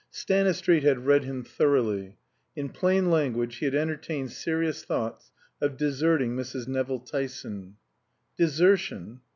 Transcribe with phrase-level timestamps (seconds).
[0.09, 2.17] Stanistreet had read him thoroughly.
[2.55, 5.31] In plain language he had entertained serious thoughts
[5.61, 6.67] of deserting Mrs.
[6.67, 7.75] Nevill Tyson.
[8.35, 9.21] Desertion?